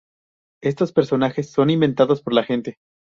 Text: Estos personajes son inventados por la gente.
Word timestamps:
Estos 0.63 0.93
personajes 0.93 1.51
son 1.51 1.69
inventados 1.69 2.23
por 2.23 2.33
la 2.33 2.43
gente. 2.43 2.79